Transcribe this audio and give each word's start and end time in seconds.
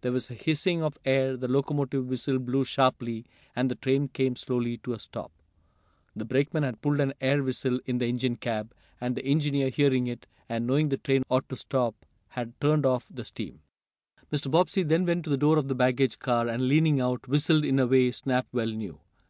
There 0.00 0.10
was 0.10 0.30
a 0.30 0.34
hissing 0.34 0.82
of 0.82 0.96
air, 1.04 1.36
the 1.36 1.48
locomotive 1.48 2.06
whistle 2.06 2.38
blew 2.38 2.64
sharply, 2.64 3.26
and 3.54 3.70
the 3.70 3.74
train 3.74 4.08
came 4.08 4.34
slowly 4.34 4.78
to 4.78 4.94
a 4.94 4.98
stop. 4.98 5.30
The 6.14 6.24
brakeman 6.24 6.62
had 6.62 6.80
pulled 6.80 6.98
an 6.98 7.12
air 7.20 7.42
whistle 7.42 7.78
in 7.84 7.98
the 7.98 8.06
engine 8.06 8.36
cab, 8.36 8.72
and 9.02 9.14
the 9.14 9.24
engineer, 9.26 9.68
hearing 9.68 10.06
it, 10.06 10.26
and 10.48 10.66
knowing 10.66 10.88
the 10.88 10.96
train 10.96 11.24
ought 11.28 11.46
to 11.50 11.56
stop, 11.56 12.06
had 12.28 12.58
turned 12.58 12.86
off 12.86 13.04
the 13.10 13.22
steam. 13.26 13.60
Mr. 14.32 14.50
Bobbsey 14.50 14.82
then 14.82 15.04
went 15.04 15.24
to 15.24 15.30
the 15.30 15.36
door 15.36 15.58
of 15.58 15.68
the 15.68 15.74
baggage 15.74 16.18
car, 16.18 16.48
and, 16.48 16.68
leaning 16.68 16.98
out, 16.98 17.28
whistled 17.28 17.62
in 17.66 17.78
a 17.78 17.86
way 17.86 18.10
Snap 18.12 18.46
well 18.54 18.68
knew. 18.68 18.98